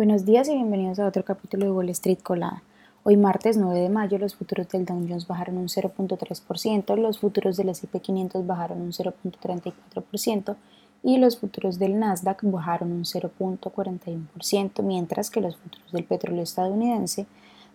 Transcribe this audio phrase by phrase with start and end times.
[0.00, 2.62] Buenos días y bienvenidos a otro capítulo de Wall Street Colada.
[3.02, 7.58] Hoy martes 9 de mayo los futuros del Dow Jones bajaron un 0.3%, los futuros
[7.58, 10.56] del S&P 500 bajaron un 0.34%
[11.02, 17.26] y los futuros del Nasdaq bajaron un 0.41%, mientras que los futuros del petróleo estadounidense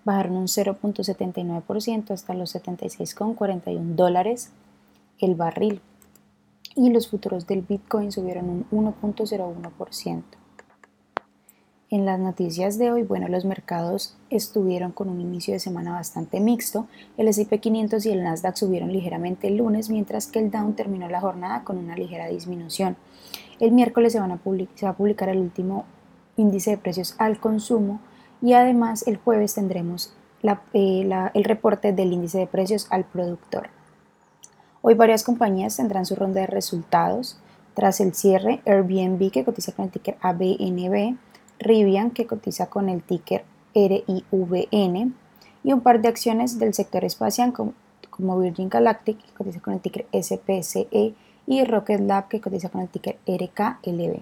[0.04, 4.50] bajaron un 0.79% hasta los 76,41 dólares
[5.20, 5.80] el barril
[6.76, 10.24] y los futuros del Bitcoin subieron un 1.01%.
[11.92, 16.40] En las noticias de hoy, bueno, los mercados estuvieron con un inicio de semana bastante
[16.40, 16.88] mixto.
[17.16, 21.08] El S&P 500 y el Nasdaq subieron ligeramente el lunes, mientras que el Dow terminó
[21.10, 22.98] la jornada con una ligera disminución.
[23.60, 25.86] El miércoles se, va a publicar el último
[26.38, 28.00] índice de precios al consumo
[28.42, 30.12] y además el jueves tendremos
[30.74, 33.70] eh, el reporte del índice de precios al productor.
[34.82, 37.40] Hoy varias compañías tendrán su ronda de resultados.
[37.76, 41.16] Tras el cierre, Airbnb, que cotiza con el ticker ABNB,
[41.60, 45.16] Rivian, que cotiza con el ticker RIVN,
[45.64, 49.82] y un par de acciones del sector espacial como, Virgin Galactic, que cotiza con el
[49.82, 51.14] ticker SPCE,
[51.48, 54.22] y Rocket Lab, que cotiza con el ticker RKLB.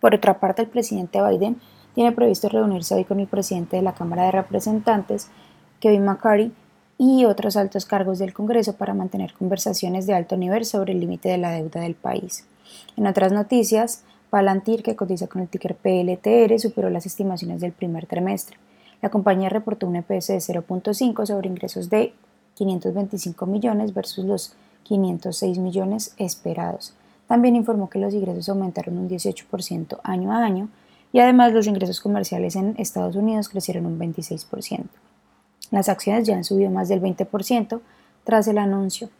[0.00, 1.60] Por otra parte, el presidente Biden
[1.94, 5.28] tiene previsto reunirse hoy con el presidente de la Cámara de Representantes,
[5.80, 6.52] Kevin McCarthy,
[6.96, 11.28] y otros altos cargos del Congreso para mantener conversaciones de alto nivel sobre el límite
[11.28, 12.46] de la deuda del país.
[12.96, 18.06] En otras noticias, Palantir, que cotiza con el ticker PLTR, superó las estimaciones del primer
[18.06, 18.56] trimestre.
[19.02, 22.14] La compañía reportó un EPS de 0.5 sobre ingresos de
[22.54, 26.94] 525 millones versus los 506 millones esperados.
[27.26, 30.68] También informó que los ingresos aumentaron un 18% año a año
[31.12, 34.86] y además los ingresos comerciales en Estados Unidos crecieron un 26%.
[35.70, 37.80] Las acciones ya han subido más del 20%
[38.24, 39.10] tras el anuncio.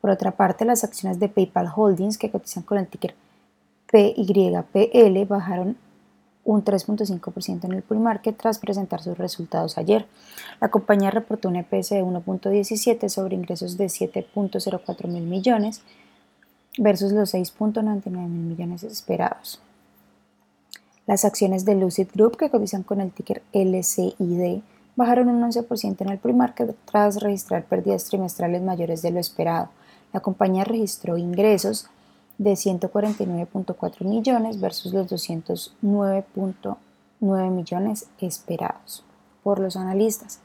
[0.00, 3.14] Por otra parte, las acciones de PayPal Holdings, que cotizan con el ticker
[3.90, 5.76] PYPL bajaron
[6.44, 10.06] un 3.5% en el pre-market tras presentar sus resultados ayer.
[10.60, 15.82] La compañía reportó un EPS de 1.17 sobre ingresos de 7.04 mil millones
[16.78, 19.60] versus los 6.99 mil millones esperados.
[21.06, 24.62] Las acciones de Lucid Group, que cotizan con el ticker LCID,
[24.96, 29.70] bajaron un 11% en el pre-market tras registrar pérdidas trimestrales mayores de lo esperado.
[30.12, 31.88] La compañía registró ingresos
[32.40, 39.04] de 149.4 millones versus los 209.9 millones esperados
[39.42, 40.40] por los analistas.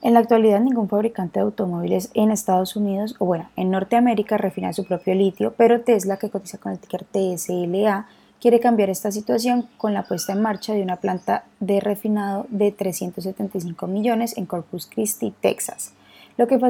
[0.00, 4.72] En la actualidad ningún fabricante de automóviles en Estados Unidos o bueno, en Norteamérica refina
[4.72, 8.06] su propio litio, pero Tesla, que cotiza con el ticker TSLA,
[8.40, 12.70] quiere cambiar esta situación con la puesta en marcha de una planta de refinado de
[12.70, 15.94] 375 millones en Corpus Christi, Texas
[16.38, 16.60] lo que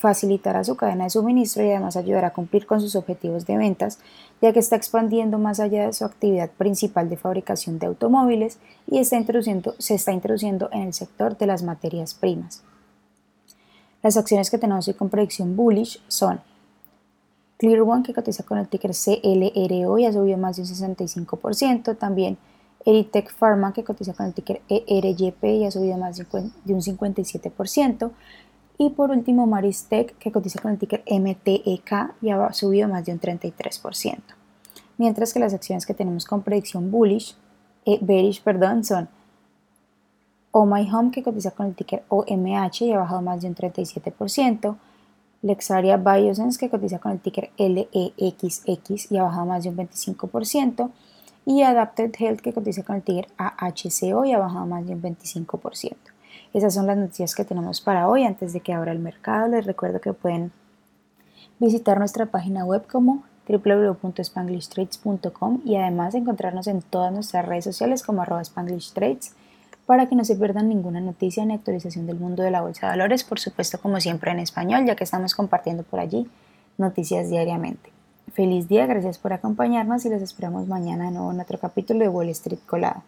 [0.00, 3.98] facilitará su cadena de suministro y además ayudará a cumplir con sus objetivos de ventas,
[4.40, 8.98] ya que está expandiendo más allá de su actividad principal de fabricación de automóviles y
[8.98, 12.62] está introduciendo, se está introduciendo en el sector de las materias primas.
[14.02, 16.40] Las acciones que tenemos hoy con predicción bullish son
[17.58, 21.98] Clear One, que cotiza con el ticker CLRO y ha subido más de un 65%,
[21.98, 22.38] también
[22.86, 26.24] Eritech Pharma, que cotiza con el ticker ERYP y ha subido más de
[26.72, 28.10] un 57%,
[28.80, 33.12] y por último, Maristec, que cotiza con el ticker MTEK y ha subido más de
[33.12, 34.16] un 33%.
[34.96, 37.36] Mientras que las acciones que tenemos con predicción bullish,
[37.84, 39.10] eh, bearish, perdón, son
[40.50, 43.54] Oh My Home, que cotiza con el ticker OMH y ha bajado más de un
[43.54, 44.76] 37%.
[45.42, 50.90] Lexaria Biosense, que cotiza con el ticker LEXX y ha bajado más de un 25%.
[51.44, 55.02] Y Adapted Health, que cotiza con el ticker AHCO y ha bajado más de un
[55.02, 55.96] 25%.
[56.52, 58.24] Esas son las noticias que tenemos para hoy.
[58.24, 60.52] Antes de que abra el mercado, les recuerdo que pueden
[61.58, 68.22] visitar nuestra página web como www.spanglishtrades.com y además encontrarnos en todas nuestras redes sociales como
[68.22, 69.34] arroba spanglishtrades
[69.86, 72.92] para que no se pierdan ninguna noticia ni actualización del mundo de la bolsa de
[72.92, 76.28] valores, por supuesto como siempre en español, ya que estamos compartiendo por allí
[76.78, 77.90] noticias diariamente.
[78.32, 82.08] Feliz día, gracias por acompañarnos y les esperamos mañana de nuevo en otro capítulo de
[82.08, 83.02] Wall Street Colada.